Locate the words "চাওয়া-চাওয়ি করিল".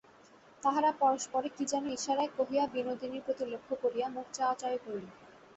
4.33-5.05